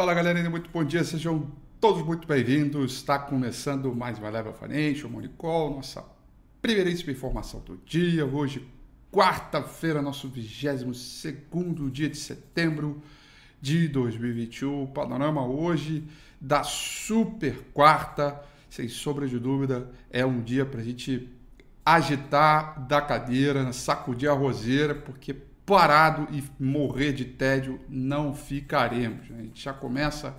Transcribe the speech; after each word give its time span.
Fala 0.00 0.14
galera, 0.14 0.48
muito 0.48 0.70
bom 0.70 0.82
dia, 0.82 1.04
sejam 1.04 1.52
todos 1.78 2.02
muito 2.02 2.26
bem-vindos. 2.26 2.94
Está 2.94 3.18
começando 3.18 3.94
mais 3.94 4.18
uma 4.18 4.30
Level 4.30 4.54
Financial, 4.54 5.10
Monicol, 5.10 5.74
nossa 5.76 6.02
primeiríssima 6.62 7.12
informação 7.12 7.60
do 7.60 7.76
dia. 7.84 8.24
Hoje, 8.24 8.66
quarta-feira, 9.12 10.00
nosso 10.00 10.26
22 10.26 11.92
dia 11.92 12.08
de 12.08 12.16
setembro 12.16 13.02
de 13.60 13.88
2021. 13.88 14.86
Panorama 14.86 15.46
hoje 15.46 16.02
da 16.40 16.62
super 16.62 17.62
quarta, 17.74 18.42
sem 18.70 18.88
sombra 18.88 19.28
de 19.28 19.38
dúvida, 19.38 19.90
é 20.10 20.24
um 20.24 20.40
dia 20.40 20.64
para 20.64 20.80
a 20.80 20.82
gente 20.82 21.28
agitar 21.84 22.86
da 22.86 23.02
cadeira, 23.02 23.70
sacudir 23.74 24.30
a 24.30 24.32
roseira, 24.32 24.94
porque 24.94 25.36
parado 25.70 26.26
e 26.32 26.42
morrer 26.58 27.12
de 27.12 27.24
tédio 27.24 27.78
não 27.88 28.34
ficaremos. 28.34 29.30
A 29.30 29.40
gente 29.40 29.62
já 29.62 29.72
começa 29.72 30.36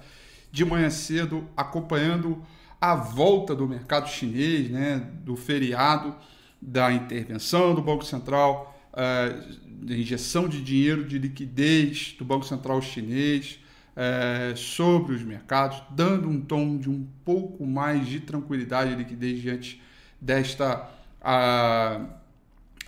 de 0.52 0.66
manhã 0.66 0.90
cedo 0.90 1.48
acompanhando 1.56 2.44
a 2.82 2.96
volta 2.96 3.56
do 3.56 3.66
mercado 3.66 4.10
chinês, 4.10 4.70
né, 4.70 5.10
do 5.24 5.38
feriado, 5.38 6.14
da 6.62 6.92
intervenção 6.92 7.74
do 7.74 7.82
Banco 7.82 8.04
Central, 8.04 8.78
uh, 8.92 9.86
da 9.86 9.96
injeção 9.96 10.50
de 10.50 10.62
dinheiro, 10.62 11.06
de 11.06 11.18
liquidez 11.18 12.14
do 12.20 12.26
Banco 12.26 12.46
Central 12.46 12.82
chinês 12.82 13.58
uh, 13.96 14.58
sobre 14.58 15.16
os 15.16 15.24
mercados, 15.24 15.82
dando 15.92 16.28
um 16.28 16.42
tom 16.42 16.78
de 16.78 16.90
um 16.90 17.08
pouco 17.24 17.66
mais 17.66 18.06
de 18.06 18.20
tranquilidade 18.20 18.92
e 18.92 18.96
liquidez 18.96 19.42
diante 19.42 19.82
desta. 20.20 20.90
Uh, 21.22 22.21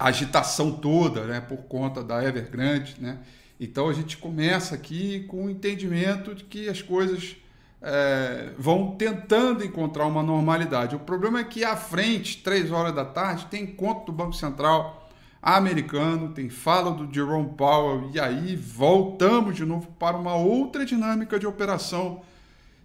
agitação 0.08 0.72
toda, 0.72 1.24
né, 1.26 1.40
por 1.40 1.60
conta 1.60 2.04
da 2.04 2.24
Evergrande, 2.24 2.98
né? 3.00 3.20
Então 3.60 3.88
a 3.88 3.94
gente 3.94 4.18
começa 4.18 4.76
aqui 4.76 5.22
com 5.30 5.46
o 5.46 5.50
entendimento 5.50 6.36
de 6.36 6.44
que 6.44 6.68
as 6.68 6.82
coisas 6.82 7.38
é, 7.82 8.52
vão 8.58 8.96
tentando 8.98 9.64
encontrar 9.64 10.06
uma 10.06 10.22
normalidade. 10.22 10.96
O 10.96 11.00
problema 11.00 11.40
é 11.40 11.44
que 11.46 11.64
à 11.64 11.78
frente, 11.78 12.44
três 12.44 12.70
horas 12.72 12.94
da 12.94 13.06
tarde, 13.06 13.46
tem 13.46 13.64
encontro 13.64 14.08
do 14.08 14.12
Banco 14.12 14.34
Central 14.34 15.10
americano, 15.42 16.34
tem 16.34 16.50
fala 16.50 16.92
do 16.92 17.14
Jerome 17.14 17.54
Powell, 17.56 18.10
e 18.14 18.20
aí 18.20 18.56
voltamos 18.56 19.56
de 19.56 19.66
novo 19.66 19.88
para 20.00 20.18
uma 20.18 20.36
outra 20.36 20.86
dinâmica 20.86 21.40
de 21.40 21.48
operação 21.48 22.22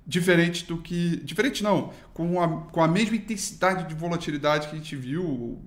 diferente 0.06 0.64
do 0.64 0.78
que. 0.78 1.16
Diferente 1.24 1.64
não, 1.64 1.92
com 2.14 2.40
a, 2.40 2.48
com 2.48 2.82
a 2.82 2.88
mesma 2.88 3.16
intensidade 3.16 3.88
de 3.88 3.94
volatilidade 3.94 4.68
que 4.68 4.74
a 4.74 4.78
gente 4.78 4.94
viu 4.94 5.60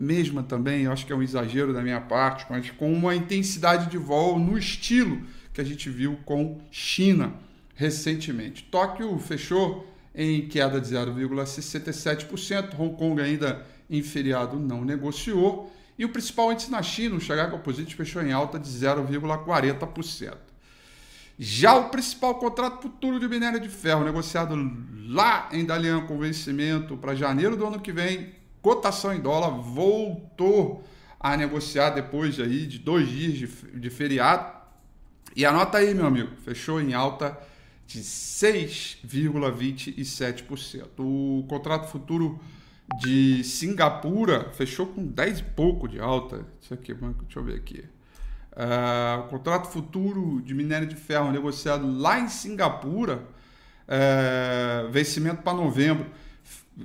mesma 0.00 0.42
também, 0.42 0.84
eu 0.84 0.92
acho 0.92 1.04
que 1.04 1.12
é 1.12 1.16
um 1.16 1.22
exagero 1.22 1.74
da 1.74 1.82
minha 1.82 2.00
parte, 2.00 2.46
mas 2.48 2.70
com 2.70 2.90
uma 2.90 3.14
intensidade 3.14 3.90
de 3.90 3.98
voo 3.98 4.38
no 4.38 4.56
estilo 4.56 5.20
que 5.52 5.60
a 5.60 5.64
gente 5.64 5.90
viu 5.90 6.18
com 6.24 6.58
China 6.70 7.34
recentemente. 7.74 8.64
Tóquio 8.64 9.18
fechou 9.18 9.86
em 10.14 10.48
queda 10.48 10.80
de 10.80 10.88
0,67%, 10.88 12.78
Hong 12.78 12.96
Kong 12.96 13.20
ainda 13.20 13.66
em 13.90 14.02
feriado 14.02 14.58
não 14.58 14.84
negociou, 14.84 15.70
e 15.98 16.04
o 16.06 16.08
principal 16.08 16.50
índice 16.50 16.70
na 16.70 16.82
China, 16.82 17.16
o 17.16 17.20
Shanghai 17.20 17.50
Composite, 17.50 17.94
fechou 17.94 18.22
em 18.22 18.32
alta 18.32 18.58
de 18.58 18.70
0,40%. 18.70 20.34
Já 21.38 21.74
o 21.74 21.90
principal 21.90 22.36
contrato 22.36 22.80
futuro 22.80 23.20
de 23.20 23.28
minério 23.28 23.60
de 23.60 23.68
ferro, 23.68 24.04
negociado 24.04 24.54
lá 25.08 25.48
em 25.52 25.64
Dalian 25.64 26.06
com 26.06 26.18
vencimento 26.18 26.96
para 26.96 27.14
janeiro 27.14 27.56
do 27.56 27.66
ano 27.66 27.80
que 27.80 27.92
vem, 27.92 28.39
cotação 28.62 29.12
em 29.12 29.20
dólar 29.20 29.50
voltou 29.50 30.82
a 31.18 31.36
negociar 31.36 31.90
depois 31.90 32.38
aí 32.40 32.66
de 32.66 32.78
dois 32.78 33.06
dias 33.08 33.34
de, 33.34 33.48
de 33.78 33.90
feriado. 33.90 34.58
E 35.36 35.44
anota 35.44 35.76
aí, 35.78 35.94
meu 35.94 36.06
amigo, 36.06 36.30
fechou 36.44 36.80
em 36.80 36.94
alta 36.94 37.38
de 37.86 38.00
6,27%. 38.00 40.88
O 40.98 41.44
contrato 41.48 41.88
futuro 41.88 42.40
de 42.98 43.44
Singapura 43.44 44.50
fechou 44.52 44.86
com 44.86 45.06
10 45.06 45.40
e 45.40 45.42
pouco 45.42 45.88
de 45.88 46.00
alta. 46.00 46.46
Isso 46.60 46.74
aqui, 46.74 46.94
deixa 46.94 47.38
eu 47.38 47.44
ver 47.44 47.56
aqui. 47.56 47.84
Uh, 48.52 49.20
o 49.20 49.28
contrato 49.28 49.68
futuro 49.68 50.42
de 50.42 50.54
minério 50.54 50.86
de 50.86 50.96
ferro 50.96 51.30
negociado 51.30 51.86
lá 51.98 52.18
em 52.18 52.28
Singapura, 52.28 53.22
uh, 53.86 54.90
vencimento 54.90 55.42
para 55.42 55.56
novembro, 55.56 56.06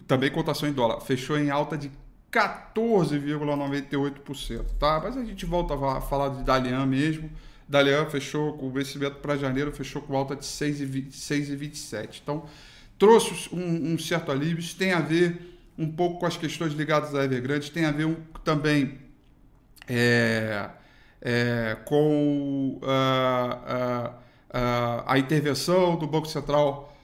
também 0.08 0.32
cotação 0.32 0.68
em 0.68 0.74
dólar, 0.74 1.00
fechou 1.02 1.38
em 1.38 1.50
alta 1.50 1.78
de 1.78 1.92
14,98%, 2.32 4.66
tá? 4.78 5.00
Mas 5.04 5.16
a 5.16 5.24
gente 5.24 5.46
volta 5.46 5.74
a 5.74 6.02
falar 6.02 6.30
de 6.30 6.44
Dalian 6.44 6.86
mesmo. 6.86 7.32
Dalian 7.68 8.06
fechou 8.06 8.54
com 8.54 8.68
o 8.68 8.72
vencimento 8.72 9.18
para 9.18 9.36
janeiro, 9.38 9.72
fechou 9.72 10.02
com 10.02 10.16
alta 10.16 10.36
de 10.36 10.46
6,27. 10.46 12.22
Então, 12.22 12.46
trouxe 13.00 13.50
um, 13.54 13.94
um, 13.94 13.98
certo 13.98 14.32
alívio. 14.32 14.60
Isso 14.60 14.76
tem 14.76 14.92
a 14.92 15.00
ver 15.00 15.58
um 15.78 15.92
pouco 15.92 16.20
com 16.20 16.26
as 16.26 16.38
questões 16.38 16.74
ligadas 16.74 17.14
à 17.16 17.24
Evergrande, 17.24 17.72
tem 17.72 17.86
a 17.86 17.92
ver 17.92 18.06
um, 18.06 18.16
também 18.44 19.00
é, 19.88 20.70
é, 21.22 21.78
com 21.86 22.80
uh, 22.82 22.86
uh, 22.86 24.10
uh, 24.10 25.04
a 25.06 25.18
intervenção 25.18 25.98
do 25.98 26.08
Banco 26.08 26.28
Central 26.28 26.95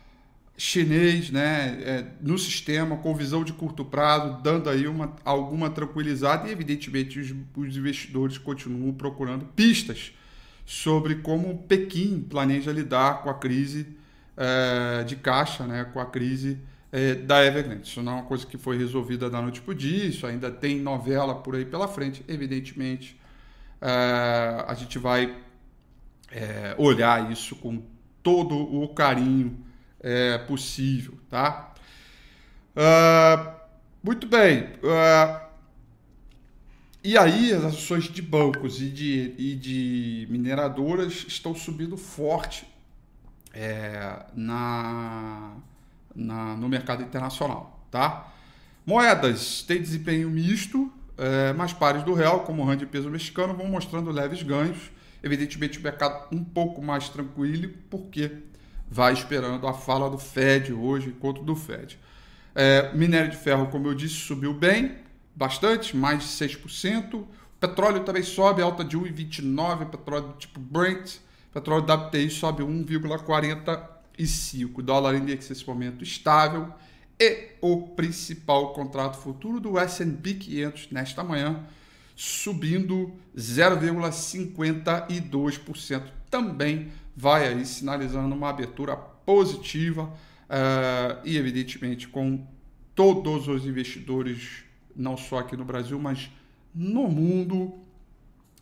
chinês 0.63 1.31
né, 1.31 1.81
é, 1.83 2.05
no 2.21 2.37
sistema, 2.37 2.95
com 2.95 3.15
visão 3.15 3.43
de 3.43 3.51
curto 3.51 3.83
prazo, 3.83 4.43
dando 4.43 4.69
aí 4.69 4.87
uma, 4.87 5.15
alguma 5.25 5.71
tranquilizada 5.71 6.47
e, 6.47 6.51
evidentemente, 6.51 7.19
os, 7.19 7.33
os 7.57 7.75
investidores 7.75 8.37
continuam 8.37 8.93
procurando 8.93 9.43
pistas 9.55 10.13
sobre 10.63 11.15
como 11.15 11.63
Pequim 11.63 12.21
planeja 12.29 12.71
lidar 12.71 13.23
com 13.23 13.29
a 13.31 13.33
crise 13.33 13.87
é, 14.37 15.03
de 15.03 15.15
caixa, 15.15 15.65
né, 15.65 15.83
com 15.83 15.99
a 15.99 16.05
crise 16.05 16.59
é, 16.91 17.15
da 17.15 17.43
Evergrande. 17.43 17.87
Isso 17.87 18.03
não 18.03 18.11
é 18.11 18.15
uma 18.17 18.25
coisa 18.25 18.45
que 18.45 18.55
foi 18.55 18.77
resolvida 18.77 19.31
da 19.31 19.41
noite 19.41 19.61
para 19.61 19.71
o 19.71 19.75
dia, 19.75 20.05
isso 20.05 20.27
ainda 20.27 20.51
tem 20.51 20.79
novela 20.79 21.33
por 21.33 21.55
aí 21.55 21.65
pela 21.65 21.87
frente. 21.87 22.23
Evidentemente, 22.27 23.19
é, 23.81 24.63
a 24.67 24.75
gente 24.75 24.99
vai 24.99 25.35
é, 26.31 26.75
olhar 26.77 27.31
isso 27.31 27.55
com 27.55 27.81
todo 28.21 28.55
o 28.55 28.87
carinho 28.89 29.70
é, 30.01 30.37
possível, 30.39 31.17
tá? 31.29 31.73
Uh, 32.75 33.51
muito 34.03 34.27
bem. 34.27 34.63
Uh, 34.83 35.41
e 37.03 37.17
aí 37.17 37.51
as 37.51 37.63
ações 37.63 38.03
de 38.05 38.21
bancos 38.21 38.81
e 38.81 38.89
de, 38.89 39.33
e 39.37 39.55
de 39.55 40.27
mineradoras 40.29 41.25
estão 41.27 41.55
subindo 41.55 41.97
forte 41.97 42.67
é, 43.53 44.23
na, 44.35 45.55
na, 46.15 46.55
no 46.55 46.69
mercado 46.69 47.01
internacional, 47.01 47.85
tá? 47.89 48.31
Moedas 48.85 49.63
têm 49.63 49.81
desempenho 49.81 50.29
misto, 50.29 50.91
é, 51.17 51.53
mas 51.53 51.73
pares 51.73 52.03
do 52.03 52.13
real, 52.13 52.41
como 52.41 52.61
o 52.61 52.65
rand 52.65 52.81
e 52.81 52.85
peso 52.85 53.09
mexicano, 53.09 53.53
vão 53.53 53.67
mostrando 53.67 54.11
leves 54.11 54.41
ganhos. 54.43 54.91
Evidentemente 55.23 55.79
o 55.79 55.81
mercado 55.81 56.27
um 56.35 56.43
pouco 56.43 56.81
mais 56.81 57.09
tranquilo, 57.09 57.71
porque 57.89 58.31
vai 58.91 59.13
esperando 59.13 59.65
a 59.65 59.73
fala 59.73 60.09
do 60.09 60.17
Fed 60.17 60.73
hoje, 60.73 61.07
encontro 61.07 61.45
do 61.45 61.55
Fed. 61.55 61.97
É, 62.53 62.93
minério 62.93 63.31
de 63.31 63.37
ferro, 63.37 63.67
como 63.67 63.87
eu 63.87 63.95
disse, 63.95 64.15
subiu 64.15 64.53
bem, 64.53 64.97
bastante, 65.33 65.95
mais 65.95 66.23
de 66.23 66.27
6%. 66.27 67.23
Petróleo 67.57 68.03
também 68.03 68.21
sobe, 68.21 68.61
alta 68.61 68.83
de 68.83 68.97
1,29%, 68.97 69.89
petróleo 69.89 70.35
tipo 70.37 70.59
Brent, 70.59 71.19
petróleo 71.53 71.85
WTI 71.85 72.29
sobe 72.29 72.63
1,45%. 72.63 73.87
Dólar 74.83 75.15
index 75.15 75.47
nesse 75.49 75.65
momento 75.65 76.03
estável. 76.03 76.67
E 77.17 77.51
o 77.61 77.87
principal 77.89 78.73
contrato 78.73 79.19
futuro 79.19 79.61
do 79.61 79.79
S&P 79.79 80.33
500 80.33 80.89
nesta 80.91 81.23
manhã, 81.23 81.63
subindo 82.15 83.13
0,52%, 83.37 86.03
também 86.29 86.91
vai 87.21 87.47
aí 87.47 87.63
sinalizando 87.67 88.33
uma 88.33 88.49
abertura 88.49 88.97
positiva 88.97 90.05
uh, 90.05 91.21
e, 91.23 91.37
evidentemente, 91.37 92.07
com 92.07 92.43
todos 92.95 93.47
os 93.47 93.63
investidores, 93.67 94.63
não 94.95 95.15
só 95.15 95.37
aqui 95.37 95.55
no 95.55 95.63
Brasil, 95.63 95.99
mas 95.99 96.31
no 96.73 97.07
mundo, 97.07 97.75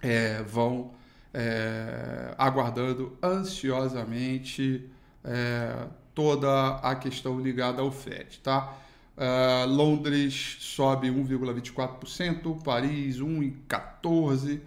é, 0.01 0.43
vão 0.43 0.91
é, 1.33 2.35
aguardando 2.37 3.17
ansiosamente 3.23 4.89
é, 5.23 5.87
toda 6.13 6.75
a 6.79 6.95
questão 6.95 7.39
ligada 7.39 7.81
ao 7.81 7.91
FED, 7.91 8.39
tá? 8.39 8.75
Uh, 9.15 9.67
Londres 9.67 10.57
sobe 10.59 11.09
1,24%, 11.09 12.63
Paris 12.63 13.19
1,14%, 13.19 14.61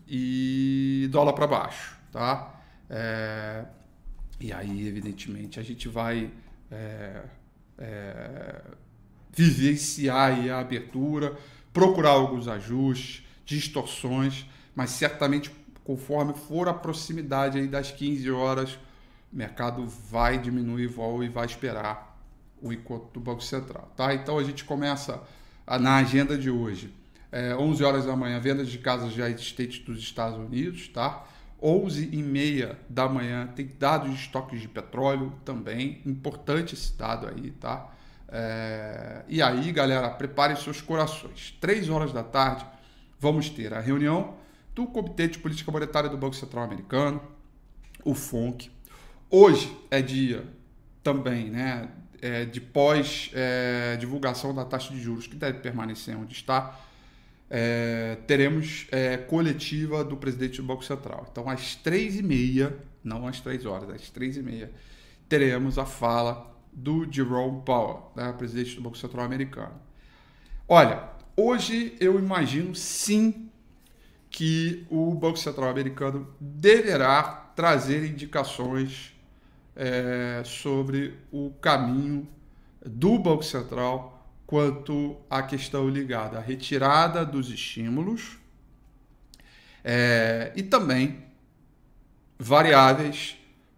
e 0.06 1.08
dólar 1.10 1.32
para 1.34 1.48
baixo, 1.48 1.98
tá? 2.12 2.62
É, 2.90 3.64
e 4.42 4.52
aí, 4.52 4.86
evidentemente, 4.88 5.58
a 5.60 5.64
gente 5.64 5.88
vai 5.88 6.32
é, 6.70 7.24
é, 7.78 8.62
vivenciar 9.32 10.50
a 10.50 10.60
abertura, 10.60 11.38
procurar 11.72 12.12
alguns 12.12 12.48
ajustes, 12.48 13.24
distorções, 13.46 14.46
mas 14.76 14.92
certamente 14.92 15.52
conforme 15.84 16.34
for 16.34 16.68
a 16.68 16.74
proximidade 16.74 17.68
das 17.68 17.92
15 17.92 18.30
horas, 18.30 18.74
o 19.32 19.36
mercado 19.36 19.88
vai 19.88 20.38
diminuir 20.38 20.88
voo 20.88 21.24
e 21.24 21.30
vai 21.30 21.46
esperar 21.46 22.20
o 22.62 22.72
encontro 22.74 23.10
do 23.14 23.20
Banco 23.20 23.44
Central. 23.44 23.92
Tá? 23.96 24.14
Então 24.14 24.38
a 24.38 24.44
gente 24.44 24.64
começa 24.64 25.22
a, 25.66 25.80
na 25.80 25.98
agenda 25.98 26.38
de 26.38 26.50
hoje. 26.50 26.94
É, 27.32 27.56
11 27.56 27.84
horas 27.84 28.06
da 28.06 28.16
manhã, 28.16 28.40
vendas 28.40 28.70
de 28.70 28.78
casas 28.80 29.14
já 29.14 29.30
existentes 29.30 29.84
dos 29.84 30.00
Estados 30.00 30.38
Unidos, 30.38 30.88
tá? 30.88 31.26
11 31.62 32.10
e 32.12 32.24
meia 32.24 32.80
da 32.90 33.08
manhã 33.08 33.48
tem 33.48 33.70
dados 33.78 34.10
de 34.10 34.16
estoques 34.16 34.62
de 34.62 34.68
petróleo 34.68 35.34
também, 35.46 36.02
importante 36.06 36.74
esse 36.74 36.98
dado 36.98 37.28
aí, 37.28 37.52
tá? 37.52 37.94
É, 38.32 39.24
e 39.28 39.42
aí, 39.42 39.72
galera, 39.72 40.10
preparem 40.10 40.56
seus 40.56 40.82
corações. 40.82 41.58
3 41.60 41.90
horas 41.90 42.14
da 42.14 42.24
tarde, 42.24 42.66
vamos 43.20 43.50
ter 43.50 43.74
a 43.74 43.80
reunião 43.80 44.36
do 44.76 44.86
Comitê 44.86 45.28
de 45.28 45.40
Política 45.40 45.72
Monetária 45.72 46.10
do 46.10 46.18
Banco 46.18 46.36
Central 46.36 46.64
Americano, 46.64 47.22
o 48.04 48.14
FONC. 48.14 48.72
Hoje 49.30 49.76
é 49.90 50.02
dia 50.02 50.46
também 51.04 51.50
né, 51.50 51.90
é, 52.22 52.46
de 52.46 52.62
pós-divulgação 52.62 54.52
é, 54.52 54.54
da 54.54 54.66
taxa 54.66 54.94
de 54.94 55.02
juros, 55.02 55.28
que 55.28 55.36
deve 55.36 55.60
permanecer 55.60 56.16
onde 56.18 56.34
está. 56.34 56.80
É, 57.50 58.18
teremos 58.28 58.86
é, 58.92 59.18
coletiva 59.18 60.04
do 60.04 60.16
presidente 60.16 60.58
do 60.58 60.64
Banco 60.64 60.86
Central. 60.86 61.28
Então, 61.32 61.50
às 61.50 61.76
três 61.76 62.16
e 62.16 62.22
meia, 62.22 62.78
não 63.04 63.28
às 63.28 63.42
três 63.42 63.66
horas, 63.66 63.90
às 63.90 64.10
três 64.10 64.38
e 64.38 64.44
meia, 64.44 64.72
teremos 65.28 65.80
a 65.80 65.86
fala 65.86 66.50
do 66.72 67.08
Jerome 67.12 67.62
Powell, 67.66 68.12
né, 68.16 68.34
presidente 68.34 68.76
do 68.76 68.82
Banco 68.82 68.98
Central 68.98 69.26
americano. 69.26 69.80
Olha, 70.68 71.10
hoje 71.36 71.96
eu 72.00 72.20
imagino 72.20 72.76
sim 72.76 73.50
que 74.30 74.86
o 74.90 75.14
Banco 75.16 75.38
Central 75.38 75.70
americano 75.70 76.28
deverá 76.40 77.24
trazer 77.56 78.06
indicações 78.06 79.16
é, 79.76 80.44
sobre 80.46 81.18
o 81.32 81.52
caminho 81.62 82.28
do 82.86 83.18
Banco 83.18 83.44
Central 83.44 84.28
quanto 84.46 85.18
à 85.30 85.44
questão 85.44 85.88
ligada 85.88 86.38
à 86.38 86.42
retirada 86.42 87.26
dos 87.26 87.50
estímulos 87.50 88.38
é, 89.84 90.52
e 90.56 90.64
também 90.64 91.24
variáveis 92.38 93.38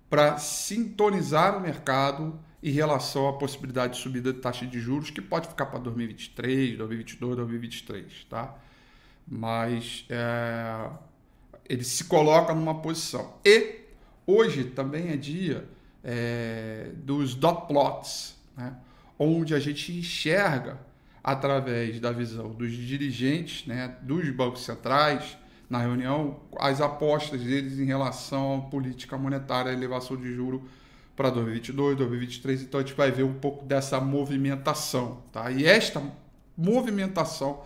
para 0.10 0.38
sintonizar 0.38 1.58
o 1.58 1.62
mercado 1.62 2.40
em 2.64 2.72
relação 2.72 3.28
à 3.28 3.34
possibilidade 3.34 3.96
de 3.96 4.00
subida 4.00 4.32
de 4.32 4.40
taxa 4.40 4.66
de 4.66 4.80
juros 4.80 5.10
que 5.10 5.22
pode 5.22 5.48
ficar 5.48 5.66
para 5.66 5.80
2023, 5.80 6.78
2022, 6.78 7.36
2023, 7.38 8.26
tá? 8.30 8.56
mas 9.28 10.06
é, 10.10 10.90
ele 11.68 11.84
se 11.84 12.04
coloca 12.04 12.54
numa 12.54 12.82
posição. 12.82 13.34
E 13.44 13.82
hoje 14.28 14.66
também 14.66 15.10
é 15.10 15.18
dia 15.18 15.68
é, 16.04 16.92
dos 16.98 17.34
dot 17.34 17.68
plots, 17.68 18.36
né? 18.56 18.76
onde 19.18 19.56
a 19.56 19.60
gente 19.60 19.92
enxerga 19.92 20.80
através 21.24 22.00
da 22.00 22.12
visão 22.12 22.50
dos 22.50 22.72
dirigentes, 22.72 23.66
né, 23.68 23.96
dos 24.02 24.28
bancos 24.32 24.66
centrais, 24.66 25.38
na 25.70 25.80
reunião, 25.80 26.42
as 26.60 26.82
apostas 26.82 27.42
deles 27.42 27.80
em 27.80 27.86
relação 27.86 28.58
à 28.58 28.70
política 28.70 29.18
monetária, 29.18 29.72
elevação 29.72 30.18
de 30.18 30.34
juro 30.34 30.68
para 31.22 31.30
2022, 31.30 31.98
2023. 31.98 32.64
Então 32.64 32.80
a 32.80 32.84
gente 32.84 32.96
vai 32.96 33.12
ver 33.12 33.22
um 33.22 33.36
pouco 33.36 33.64
dessa 33.64 34.02
movimentação, 34.02 35.22
tá? 35.32 35.52
E 35.52 35.68
esta 35.68 36.02
movimentação 36.58 37.64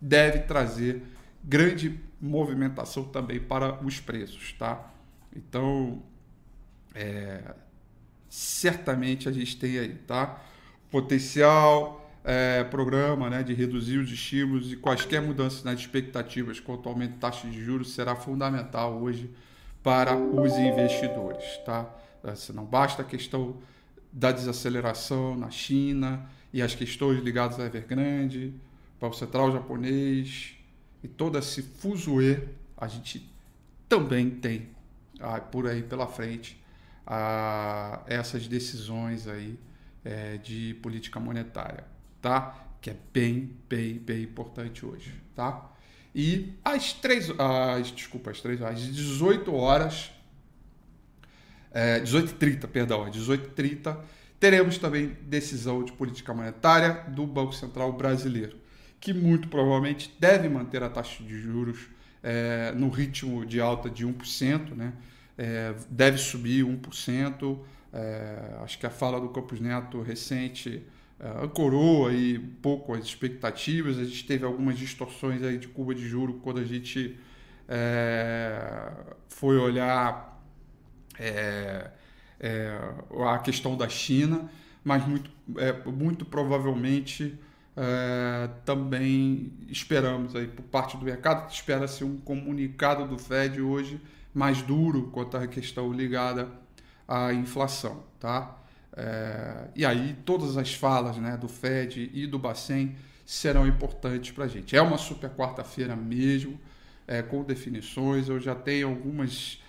deve 0.00 0.40
trazer 0.40 1.02
grande 1.44 2.00
movimentação 2.20 3.04
também 3.04 3.38
para 3.38 3.80
os 3.84 4.00
preços, 4.00 4.52
tá? 4.54 4.90
Então, 5.36 6.02
é, 6.96 7.54
certamente 8.28 9.28
a 9.28 9.32
gente 9.32 9.56
tem 9.56 9.78
aí, 9.78 9.94
tá? 9.94 10.42
Potencial, 10.90 12.10
é, 12.24 12.64
programa 12.64 13.30
né, 13.30 13.44
de 13.44 13.54
reduzir 13.54 13.98
os 13.98 14.10
estímulos 14.10 14.72
e 14.72 14.76
quaisquer 14.76 15.22
mudanças 15.22 15.62
nas 15.62 15.78
expectativas 15.78 16.58
quanto 16.58 16.88
ao 16.88 16.94
aumento 16.94 17.12
de 17.12 17.18
taxa 17.18 17.46
de 17.46 17.64
juros 17.64 17.92
será 17.92 18.16
fundamental 18.16 19.00
hoje 19.00 19.30
para 19.80 20.16
os 20.16 20.52
investidores, 20.54 21.44
tá? 21.64 21.88
Se 22.34 22.52
não 22.52 22.64
basta 22.64 23.02
a 23.02 23.04
questão 23.04 23.56
da 24.12 24.32
desaceleração 24.32 25.36
na 25.36 25.50
China 25.50 26.28
e 26.52 26.62
as 26.62 26.74
questões 26.74 27.22
ligadas 27.22 27.60
à 27.60 27.66
Evergrande, 27.66 28.54
para 28.98 29.08
o 29.08 29.12
Central 29.12 29.52
japonês 29.52 30.54
e 31.02 31.08
todo 31.08 31.38
esse 31.38 31.62
fuzuê, 31.62 32.48
a 32.76 32.88
gente 32.88 33.30
também 33.88 34.30
tem 34.30 34.68
ah, 35.20 35.40
por 35.40 35.66
aí 35.66 35.82
pela 35.82 36.06
frente 36.06 36.60
ah, 37.06 38.02
essas 38.06 38.48
decisões 38.48 39.28
aí 39.28 39.58
é, 40.04 40.38
de 40.38 40.74
política 40.82 41.20
monetária, 41.20 41.84
tá? 42.22 42.66
Que 42.80 42.90
é 42.90 42.96
bem, 43.12 43.56
bem, 43.68 43.98
bem 43.98 44.22
importante 44.22 44.84
hoje, 44.84 45.12
tá? 45.34 45.70
E 46.14 46.54
às 46.64 46.92
três, 46.92 47.28
às, 47.38 47.90
desculpa, 47.90 48.30
às 48.30 48.40
três, 48.40 48.62
às 48.62 48.80
18 48.80 49.52
horas, 49.54 50.10
é, 51.76 52.00
18h30, 52.00 52.66
perdão, 52.68 53.04
às 53.04 53.14
18h30, 53.14 53.98
teremos 54.40 54.78
também 54.78 55.16
decisão 55.22 55.82
de 55.84 55.92
política 55.92 56.32
monetária 56.32 57.04
do 57.08 57.26
Banco 57.26 57.52
Central 57.52 57.92
Brasileiro 57.92 58.66
que 59.00 59.12
muito 59.12 59.48
provavelmente 59.48 60.12
deve 60.18 60.48
manter 60.48 60.82
a 60.82 60.88
taxa 60.88 61.22
de 61.22 61.38
juros 61.40 61.86
é, 62.22 62.72
no 62.72 62.88
ritmo 62.88 63.44
de 63.44 63.60
alta 63.60 63.88
de 63.88 64.06
1%, 64.06 64.74
né? 64.74 64.92
É, 65.38 65.74
deve 65.88 66.18
subir 66.18 66.64
1%. 66.64 67.58
É, 67.92 68.56
acho 68.62 68.78
que 68.78 68.86
a 68.86 68.90
fala 68.90 69.20
do 69.20 69.28
Campos 69.28 69.60
Neto 69.60 70.02
recente 70.02 70.82
é, 71.20 71.28
ancorou 71.44 72.08
aí 72.08 72.38
um 72.38 72.54
pouco 72.60 72.94
as 72.94 73.04
expectativas. 73.04 73.98
A 73.98 74.04
gente 74.04 74.26
teve 74.26 74.44
algumas 74.44 74.78
distorções 74.78 75.42
aí 75.42 75.58
de 75.58 75.68
curva 75.68 75.94
de 75.94 76.06
juro 76.08 76.40
quando 76.42 76.58
a 76.58 76.64
gente 76.64 77.16
é, 77.68 78.90
foi 79.28 79.56
olhar 79.56 80.35
é, 81.18 81.90
é, 82.40 82.78
a 83.26 83.38
questão 83.38 83.76
da 83.76 83.88
China, 83.88 84.50
mas 84.84 85.06
muito, 85.06 85.30
muito 85.86 86.24
provavelmente 86.24 87.38
é, 87.76 88.48
também 88.64 89.52
esperamos 89.68 90.34
aí 90.34 90.46
por 90.46 90.62
parte 90.62 90.96
do 90.96 91.04
mercado, 91.04 91.50
espera-se 91.52 92.02
um 92.02 92.16
comunicado 92.18 93.06
do 93.06 93.18
Fed 93.18 93.60
hoje 93.60 94.00
mais 94.32 94.62
duro 94.62 95.10
quanto 95.12 95.36
à 95.36 95.46
questão 95.46 95.92
ligada 95.92 96.48
à 97.08 97.32
inflação, 97.32 98.04
tá? 98.20 98.62
É, 98.96 99.68
e 99.74 99.84
aí 99.84 100.16
todas 100.24 100.56
as 100.56 100.74
falas 100.74 101.16
né, 101.18 101.36
do 101.36 101.48
Fed 101.48 102.10
e 102.12 102.26
do 102.26 102.38
Bacen 102.38 102.96
serão 103.26 103.66
importantes 103.66 104.30
para 104.30 104.44
a 104.44 104.48
gente. 104.48 104.74
É 104.74 104.80
uma 104.80 104.96
super 104.96 105.30
quarta-feira 105.30 105.94
mesmo, 105.94 106.58
é, 107.06 107.20
com 107.22 107.42
definições. 107.42 108.28
Eu 108.28 108.40
já 108.40 108.54
tenho 108.54 108.88
algumas 108.88 109.62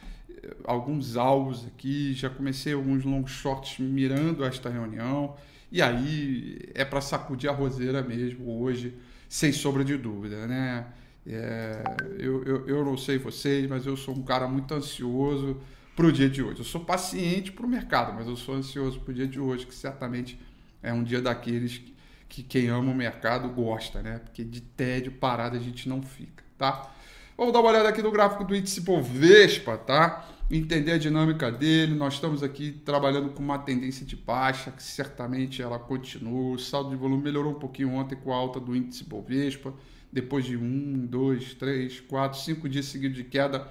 alguns 0.64 1.16
alvos 1.16 1.66
aqui, 1.66 2.14
já 2.14 2.30
comecei 2.30 2.74
alguns 2.74 3.04
long 3.04 3.26
shorts 3.26 3.80
mirando 3.80 4.44
esta 4.44 4.70
reunião. 4.70 5.36
E 5.72 5.82
aí 5.82 6.60
é 6.74 6.86
para 6.86 7.02
sacudir 7.02 7.50
a 7.50 7.54
roseira 7.54 8.02
mesmo 8.02 8.62
hoje, 8.62 8.96
sem 9.28 9.52
sombra 9.52 9.84
de 9.84 9.98
dúvida, 9.98 10.48
né? 10.48 10.88
É, 11.26 11.84
eu, 12.18 12.44
eu, 12.46 12.68
eu 12.68 12.86
não 12.86 12.96
sei 12.96 13.18
vocês, 13.18 13.68
mas 13.68 13.86
eu 13.86 13.98
sou 13.98 14.16
um 14.16 14.24
cara 14.24 14.48
muito 14.48 14.74
ansioso 14.74 15.60
para 15.94 16.06
o 16.06 16.12
dia 16.12 16.30
de 16.30 16.42
hoje. 16.42 16.60
Eu 16.60 16.66
sou 16.66 16.82
paciente 16.82 17.52
para 17.52 17.66
o 17.66 17.70
mercado, 17.70 18.14
mas 18.14 18.28
eu 18.28 18.38
sou 18.38 18.56
ansioso 18.56 19.00
para 19.02 19.12
o 19.12 19.14
dia 19.14 19.28
de 19.28 19.40
hoje, 19.40 19.66
que 19.66 19.76
certamente 19.76 20.40
é 20.82 20.94
um 20.94 21.04
dia 21.04 21.22
daqueles 21.22 21.80
que, 21.80 21.96
que 22.30 22.44
quem 22.44 22.68
ama 22.70 22.92
o 22.92 22.96
mercado 22.96 23.50
gosta, 23.50 24.02
né? 24.02 24.20
Porque 24.20 24.44
de 24.44 24.62
tédio 24.62 25.12
parado 25.12 25.58
a 25.58 25.60
gente 25.60 25.90
não 25.90 26.02
fica, 26.02 26.46
tá? 26.58 26.94
Vamos 27.38 27.54
dar 27.54 27.60
uma 27.60 27.70
olhada 27.70 27.88
aqui 27.88 28.02
no 28.02 28.12
gráfico 28.12 28.44
do 28.44 28.56
índice 28.56 28.82
Bovespa, 28.82 29.78
tá? 29.78 30.28
entender 30.50 30.94
a 30.94 30.98
dinâmica 30.98 31.52
dele. 31.52 31.94
Nós 31.94 32.16
estamos 32.16 32.42
aqui 32.42 32.72
trabalhando 32.84 33.30
com 33.30 33.44
uma 33.44 33.60
tendência 33.60 34.04
de 34.04 34.16
baixa, 34.16 34.72
que 34.72 34.82
certamente 34.82 35.62
ela 35.62 35.78
continua. 35.78 36.56
O 36.56 36.58
saldo 36.58 36.90
de 36.90 36.96
volume 36.96 37.22
melhorou 37.22 37.52
um 37.52 37.60
pouquinho 37.60 37.94
ontem 37.94 38.16
com 38.16 38.34
a 38.34 38.36
alta 38.36 38.60
do 38.60 38.76
índice 38.76 39.04
Bovespa, 39.04 39.72
depois 40.12 40.46
de 40.46 40.58
um, 40.58 41.06
dois, 41.06 41.54
três, 41.54 42.00
quatro, 42.00 42.40
cinco 42.40 42.68
dias 42.68 42.86
seguidos 42.86 43.18
de 43.18 43.24
queda. 43.24 43.68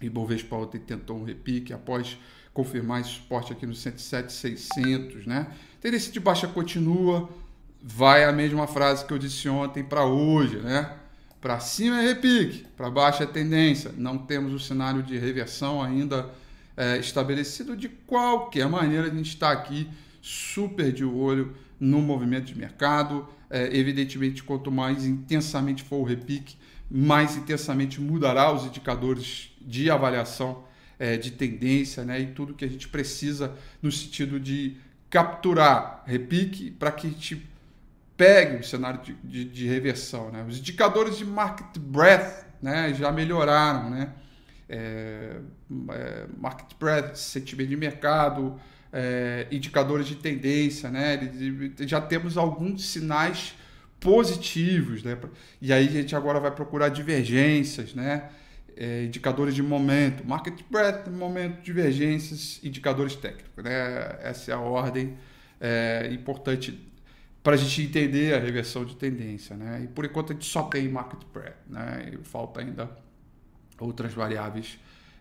E 0.00 0.08
Bovespa 0.08 0.54
ontem 0.54 0.78
tentou 0.78 1.18
um 1.18 1.24
repique 1.24 1.72
após 1.72 2.16
confirmar 2.52 3.00
esse 3.00 3.10
suporte 3.10 3.52
aqui 3.52 3.66
no 3.66 3.74
107,600, 3.74 5.26
né? 5.26 5.48
Tendência 5.80 6.12
de 6.12 6.20
baixa 6.20 6.46
continua, 6.46 7.28
vai 7.82 8.22
a 8.22 8.30
mesma 8.30 8.68
frase 8.68 9.04
que 9.04 9.12
eu 9.12 9.18
disse 9.18 9.48
ontem 9.48 9.82
para 9.82 10.04
hoje, 10.04 10.58
né? 10.58 10.98
Para 11.44 11.60
cima 11.60 12.00
é 12.00 12.06
repique, 12.06 12.64
para 12.74 12.88
baixo 12.88 13.22
é 13.22 13.26
tendência. 13.26 13.92
Não 13.98 14.16
temos 14.16 14.54
o 14.54 14.58
cenário 14.58 15.02
de 15.02 15.18
reversão 15.18 15.82
ainda 15.82 16.30
é, 16.74 16.96
estabelecido. 16.96 17.76
De 17.76 17.86
qualquer 17.86 18.66
maneira, 18.66 19.08
a 19.08 19.14
gente 19.14 19.28
está 19.28 19.52
aqui 19.52 19.86
super 20.22 20.90
de 20.90 21.04
olho 21.04 21.54
no 21.78 22.00
movimento 22.00 22.46
de 22.46 22.56
mercado. 22.56 23.28
É, 23.50 23.76
evidentemente, 23.76 24.42
quanto 24.42 24.72
mais 24.72 25.04
intensamente 25.04 25.82
for 25.82 25.96
o 25.96 26.02
repique, 26.02 26.56
mais 26.90 27.36
intensamente 27.36 28.00
mudará 28.00 28.50
os 28.50 28.64
indicadores 28.64 29.50
de 29.60 29.90
avaliação 29.90 30.64
é, 30.98 31.18
de 31.18 31.30
tendência 31.30 32.06
né, 32.06 32.22
e 32.22 32.26
tudo 32.28 32.54
que 32.54 32.64
a 32.64 32.68
gente 32.68 32.88
precisa 32.88 33.54
no 33.82 33.92
sentido 33.92 34.40
de 34.40 34.78
capturar 35.10 36.04
repique 36.06 36.70
para 36.70 36.90
que 36.90 37.06
a 37.06 37.10
gente 37.10 37.46
pegue 38.16 38.56
o 38.56 38.64
cenário 38.64 39.00
de, 39.02 39.14
de, 39.24 39.44
de, 39.44 39.66
reversão. 39.66 40.30
Né? 40.30 40.44
Os 40.48 40.58
indicadores 40.58 41.18
de 41.18 41.24
market 41.24 41.78
breadth 41.78 42.46
né, 42.62 42.94
já 42.94 43.10
melhoraram. 43.10 43.90
Né? 43.90 44.12
É, 44.68 45.36
é, 45.90 46.26
market 46.38 46.76
breadth, 46.78 47.16
sentimento 47.16 47.68
de 47.68 47.76
mercado, 47.76 48.58
é, 48.92 49.46
indicadores 49.50 50.06
de 50.06 50.16
tendência, 50.16 50.90
né? 50.90 51.18
já 51.80 52.00
temos 52.00 52.36
alguns 52.36 52.88
sinais 52.88 53.54
positivos, 54.04 55.02
né? 55.02 55.16
E 55.62 55.72
aí 55.72 55.88
a 55.88 55.90
gente 55.90 56.14
agora 56.14 56.38
vai 56.38 56.50
procurar 56.50 56.90
divergências, 56.90 57.94
né? 57.94 58.28
É, 58.76 59.04
indicadores 59.04 59.54
de 59.54 59.62
momento, 59.62 60.26
market 60.26 60.60
breadth, 60.70 61.08
momento, 61.08 61.62
divergências, 61.62 62.60
indicadores 62.62 63.16
técnicos, 63.16 63.64
né? 63.64 64.18
Essa 64.20 64.50
é 64.50 64.54
a 64.54 64.60
ordem 64.60 65.16
é, 65.58 66.10
importante 66.12 66.78
para 67.44 67.54
a 67.54 67.56
gente 67.56 67.82
entender 67.82 68.34
a 68.34 68.40
reversão 68.40 68.84
de 68.84 68.96
tendência, 68.96 69.54
né? 69.54 69.82
E 69.84 69.86
por 69.86 70.04
enquanto 70.04 70.32
a 70.32 70.34
gente 70.34 70.46
só 70.46 70.62
tem 70.64 70.88
market 70.88 71.20
breadth, 71.32 71.58
né? 71.68 72.10
E 72.12 72.24
falta 72.24 72.60
ainda 72.60 72.90
outras 73.78 74.12
variáveis 74.12 74.78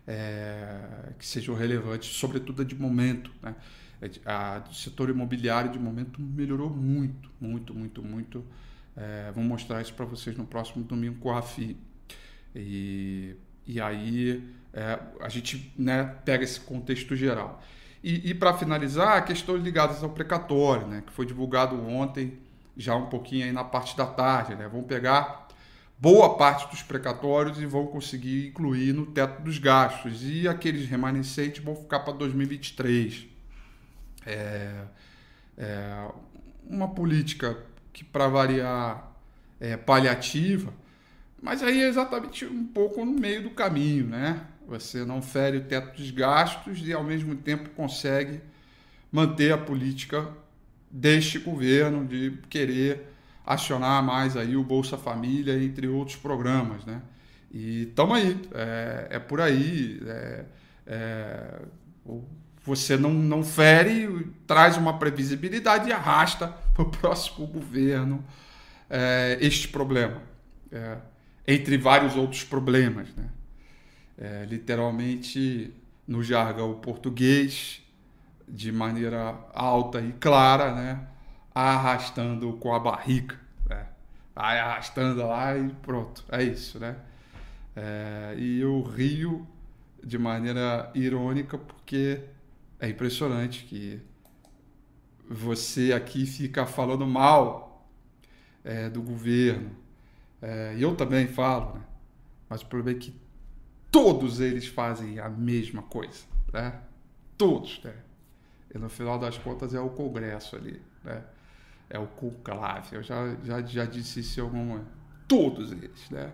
é, 0.08 1.12
que 1.20 1.26
sejam 1.26 1.54
relevantes, 1.54 2.10
sobretudo 2.16 2.64
a 2.64 2.66
de 2.66 2.76
momento, 2.76 3.30
né? 3.42 3.56
É 4.02 4.10
a, 4.26 4.64
o 4.70 4.74
setor 4.74 5.10
imobiliário 5.10 5.72
de 5.72 5.78
momento 5.78 6.20
melhorou 6.20 6.70
muito, 6.70 7.30
muito, 7.40 7.74
muito, 7.74 8.02
muito 8.02 8.44
é, 8.96 9.32
vou 9.34 9.44
mostrar 9.44 9.82
isso 9.82 9.94
para 9.94 10.06
vocês 10.06 10.38
no 10.38 10.46
próximo 10.46 10.84
domingo 10.84 11.20
com 11.20 11.32
a 11.32 11.36
Rafi. 11.36 11.76
E, 12.56 13.36
e 13.66 13.82
aí 13.82 14.44
é, 14.72 15.00
a 15.20 15.30
gente 15.30 15.74
né, 15.78 16.16
pega 16.24 16.44
esse 16.44 16.60
contexto 16.60 17.16
geral. 17.16 17.62
E, 18.04 18.32
e 18.32 18.34
para 18.34 18.54
finalizar, 18.54 19.24
questões 19.24 19.64
ligadas 19.64 20.04
ao 20.04 20.10
precatório, 20.10 20.86
né, 20.88 21.04
que 21.06 21.14
foi 21.14 21.26
divulgado 21.26 21.82
ontem, 21.88 22.38
já 22.76 22.96
um 22.96 23.06
pouquinho 23.06 23.46
aí 23.46 23.52
na 23.52 23.64
parte 23.64 23.96
da 23.96 24.06
tarde. 24.06 24.56
Né, 24.56 24.68
vão 24.68 24.84
pegar 24.84 25.48
boa 25.98 26.36
parte 26.36 26.70
dos 26.70 26.84
precatórios 26.84 27.62
e 27.62 27.66
vão 27.66 27.88
conseguir 27.88 28.48
incluir 28.48 28.94
no 28.94 29.06
teto 29.06 29.42
dos 29.42 29.58
gastos. 29.58 30.22
E 30.22 30.50
aqueles 30.50 30.90
remanescentes 30.90 31.64
vão 31.64 31.76
ficar 31.76 32.02
para 32.02 32.14
2023. 32.14 33.26
É, 34.26 34.84
é, 35.58 36.08
uma 36.68 36.90
política 36.90 37.58
que 37.94 38.04
para 38.04 38.28
variar 38.28 39.12
é 39.62 39.78
paliativa, 39.78 40.74
mas 41.42 41.64
aí 41.64 41.82
é 41.82 41.88
exatamente 41.88 42.46
um 42.46 42.66
pouco 42.66 43.06
no 43.06 43.14
meio 43.14 43.44
do 43.44 43.52
caminho, 43.52 44.08
né? 44.08 44.46
Você 44.80 45.06
não 45.06 45.22
fere 45.22 45.58
o 45.58 45.64
teto 45.64 45.96
dos 45.98 46.10
gastos 46.10 46.80
e 46.86 46.92
ao 46.92 47.04
mesmo 47.04 47.36
tempo 47.36 47.70
consegue 47.70 48.42
manter 49.12 49.54
a 49.54 49.58
política 49.58 50.28
deste 50.90 51.38
governo 51.38 52.06
de 52.06 52.40
querer 52.50 53.14
acionar 53.46 54.02
mais 54.02 54.36
aí 54.36 54.56
o 54.56 54.64
Bolsa 54.64 54.98
Família, 54.98 55.62
entre 55.64 55.88
outros 55.88 56.18
programas, 56.18 56.86
né? 56.86 57.02
E 57.52 57.84
estamos 57.84 58.18
aí, 58.18 58.42
é, 58.54 59.08
é, 59.12 59.20
por 59.20 59.40
aí. 59.40 60.02
É, 60.06 60.46
é, 60.88 61.62
você 62.66 62.98
não, 62.98 63.14
não 63.14 63.44
fere, 63.44 64.32
traz 64.48 64.78
uma 64.78 64.98
previsibilidade 64.98 65.90
e 65.90 65.94
arrasta 65.94 66.48
para 66.74 66.84
o 66.84 66.90
próximo 66.90 67.46
governo 67.46 68.24
é, 68.90 69.38
este 69.40 69.68
problema, 69.68 70.22
é, 70.72 70.98
entre 71.48 71.78
vários 71.78 72.16
outros 72.16 72.44
problemas. 72.44 73.10
Né? 73.16 73.26
É, 74.18 74.46
literalmente, 74.46 75.74
no 76.08 76.24
jargão 76.24 76.76
português, 76.76 77.82
de 78.48 78.72
maneira 78.72 79.36
alta 79.54 80.02
e 80.02 80.12
clara, 80.14 80.74
né? 80.74 81.08
arrastando 81.54 82.54
com 82.54 82.74
a 82.74 82.80
barriga. 82.80 83.40
Né? 83.68 83.86
Arrastando 84.36 85.26
lá 85.26 85.58
e 85.58 85.70
pronto, 85.82 86.24
é 86.30 86.44
isso. 86.44 86.80
Né? 86.80 86.96
É, 87.76 88.36
e 88.38 88.60
eu 88.60 88.82
rio 88.82 89.48
de 90.04 90.18
maneira 90.18 90.92
irônica 90.94 91.58
porque 91.58 92.22
é 92.80 92.90
impressionante 92.90 93.64
que 93.66 94.02
você 95.30 95.94
aqui 95.94 96.26
fica 96.26 96.66
falando 96.66 97.06
mal 97.08 97.88
é, 98.64 98.90
do 98.90 99.02
governo. 99.02 99.72
É, 100.42 100.76
eu 100.78 100.96
também 100.96 101.28
falo, 101.28 101.76
né? 101.76 101.82
Mas 102.50 102.62
o 102.62 102.66
problema 102.66 102.98
é 102.98 103.00
que 103.00 103.16
todos 103.94 104.40
eles 104.40 104.66
fazem 104.66 105.20
a 105.20 105.30
mesma 105.30 105.84
coisa, 105.84 106.26
né? 106.52 106.82
Todos, 107.38 107.80
né? 107.84 107.94
E 108.74 108.78
no 108.80 108.90
final 108.90 109.20
das 109.20 109.38
contas 109.38 109.76
é 109.76 109.80
o 109.80 109.92
Congresso 109.92 110.56
ali, 110.56 110.82
né? 111.04 111.24
É 111.92 112.00
o 112.00 112.08
conclave. 112.08 112.96
Eu 112.96 113.04
já, 113.04 113.36
já, 113.44 113.62
já 113.62 113.86
disse 113.86 114.22
isso 114.22 114.40
em 114.40 114.44
algum 114.44 114.66
momento. 114.66 114.88
Todos 115.28 115.72
eles, 115.72 116.10
né? 116.10 116.34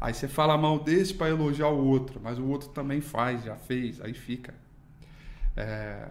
Aí 0.00 0.14
você 0.14 0.28
fala 0.28 0.56
mal 0.56 0.78
desse 0.78 1.12
para 1.12 1.28
elogiar 1.28 1.68
o 1.68 1.84
outro, 1.84 2.20
mas 2.22 2.38
o 2.38 2.46
outro 2.46 2.68
também 2.68 3.00
faz, 3.00 3.42
já 3.42 3.56
fez, 3.56 4.00
aí 4.00 4.14
fica. 4.14 4.54
É, 5.56 6.08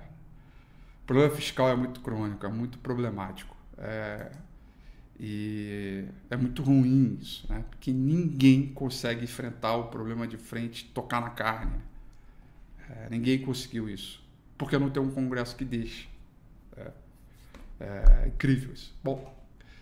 o 1.03 1.05
problema 1.07 1.33
fiscal 1.33 1.69
é 1.69 1.75
muito 1.77 2.01
crônico, 2.01 2.45
é 2.45 2.49
muito 2.49 2.77
problemático. 2.77 3.55
É, 3.77 4.29
e 5.19 6.05
é 6.29 6.37
muito 6.37 6.63
ruim 6.63 7.17
isso, 7.21 7.45
né? 7.49 7.63
porque 7.69 7.91
ninguém 7.91 8.67
consegue 8.73 9.25
enfrentar 9.25 9.75
o 9.75 9.89
problema 9.89 10.25
de 10.25 10.37
frente, 10.37 10.85
tocar 10.85 11.19
na 11.19 11.29
carne. 11.29 11.77
É, 12.89 13.09
ninguém 13.09 13.41
conseguiu 13.41 13.89
isso, 13.89 14.23
porque 14.57 14.77
não 14.77 14.89
tem 14.89 15.03
um 15.03 15.11
Congresso 15.11 15.57
que 15.57 15.65
deixe. 15.65 16.07
É, 16.77 16.91
é 17.81 18.27
incrível 18.29 18.73
isso. 18.73 18.95
Bom, 19.03 19.37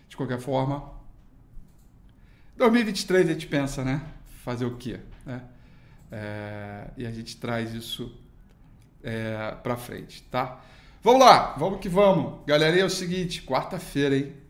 de 0.09 0.17
qualquer 0.17 0.39
forma, 0.39 0.91
2023 2.57 3.29
a 3.29 3.33
gente 3.33 3.45
pensa, 3.45 3.83
né? 3.83 4.01
Fazer 4.43 4.65
o 4.65 4.75
quê? 4.75 4.99
Né? 5.23 5.43
É, 6.11 6.89
e 6.97 7.05
a 7.05 7.11
gente 7.11 7.37
traz 7.37 7.75
isso 7.75 8.11
é, 9.03 9.51
para 9.61 9.77
frente, 9.77 10.23
tá? 10.23 10.63
Vamos 11.03 11.19
lá, 11.19 11.53
vamos 11.57 11.79
que 11.79 11.87
vamos. 11.87 12.43
Galera, 12.47 12.75
é 12.75 12.83
o 12.83 12.89
seguinte, 12.89 13.43
quarta-feira, 13.43 14.17
hein? 14.17 14.46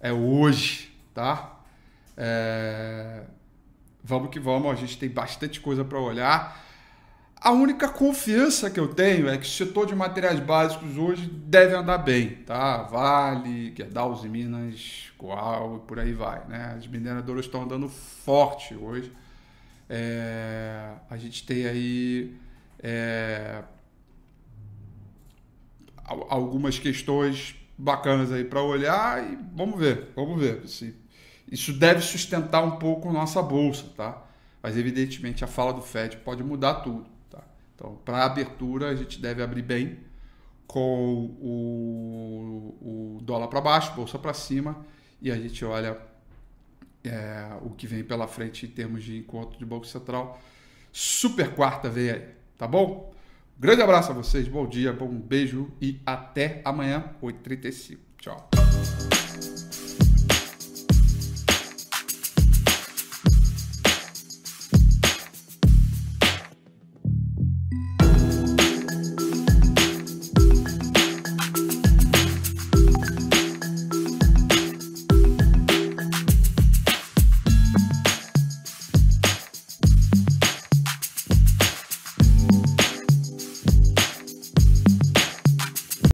É 0.00 0.12
hoje, 0.12 0.90
tá? 1.14 1.60
É... 2.16 3.22
Vamos 4.02 4.30
que 4.30 4.40
vamos, 4.40 4.70
a 4.70 4.74
gente 4.74 4.98
tem 4.98 5.08
bastante 5.08 5.60
coisa 5.60 5.84
para 5.84 5.98
olhar. 5.98 6.64
A 7.36 7.52
única 7.52 7.88
confiança 7.88 8.70
que 8.70 8.80
eu 8.80 8.88
tenho 8.88 9.28
é 9.28 9.36
que 9.38 9.46
o 9.46 9.50
setor 9.50 9.86
de 9.86 9.94
materiais 9.94 10.40
básicos 10.40 10.96
hoje 10.96 11.26
deve 11.26 11.74
andar 11.74 11.98
bem, 11.98 12.36
tá? 12.46 12.82
Vale, 12.82 13.74
Gerdau 13.76 14.18
e 14.24 14.28
Minas, 14.28 15.10
Coal 15.16 15.76
e 15.76 15.86
por 15.86 15.98
aí 15.98 16.12
vai, 16.12 16.46
né? 16.48 16.74
As 16.76 16.86
mineradoras 16.86 17.44
estão 17.44 17.62
andando 17.62 17.88
forte 17.88 18.74
hoje. 18.74 19.12
É... 19.88 20.92
A 21.08 21.16
gente 21.16 21.44
tem 21.44 21.66
aí 21.66 22.34
é 22.82 23.62
algumas 26.06 26.78
questões 26.78 27.54
bacanas 27.80 28.30
aí 28.30 28.44
para 28.44 28.62
olhar 28.62 29.24
e 29.32 29.38
vamos 29.54 29.78
ver, 29.78 30.12
vamos 30.14 30.40
ver. 30.40 30.68
Se 30.68 30.94
isso 31.50 31.72
deve 31.72 32.00
sustentar 32.00 32.62
um 32.62 32.72
pouco 32.72 33.12
nossa 33.12 33.42
bolsa, 33.42 33.84
tá? 33.96 34.22
Mas 34.62 34.76
evidentemente 34.76 35.42
a 35.42 35.46
fala 35.46 35.72
do 35.72 35.80
Fed 35.80 36.18
pode 36.18 36.44
mudar 36.44 36.74
tudo, 36.76 37.06
tá? 37.30 37.42
Então, 37.74 37.98
para 38.04 38.24
abertura 38.24 38.90
a 38.90 38.94
gente 38.94 39.20
deve 39.20 39.42
abrir 39.42 39.62
bem 39.62 39.98
com 40.66 41.34
o, 41.40 42.76
o 42.80 43.18
dólar 43.22 43.48
para 43.48 43.60
baixo, 43.60 43.92
bolsa 43.94 44.18
para 44.18 44.32
cima 44.32 44.86
e 45.20 45.30
a 45.30 45.36
gente 45.36 45.64
olha 45.64 45.98
é, 47.02 47.48
o 47.62 47.70
que 47.70 47.86
vem 47.86 48.04
pela 48.04 48.28
frente 48.28 48.66
em 48.66 48.68
termos 48.68 49.02
de 49.02 49.16
encontro 49.16 49.58
de 49.58 49.64
Banco 49.64 49.86
Central. 49.86 50.40
Super 50.92 51.54
quarta 51.54 51.88
vem 51.88 52.10
aí, 52.10 52.28
tá 52.56 52.68
bom? 52.68 53.12
Grande 53.60 53.82
abraço 53.82 54.10
a 54.10 54.14
vocês, 54.14 54.48
bom 54.48 54.66
dia, 54.66 54.90
bom 54.90 55.06
beijo 55.06 55.70
e 55.82 56.00
até 56.06 56.62
amanhã, 56.64 57.04
8h35. 57.22 57.98
Tchau. 58.16 58.59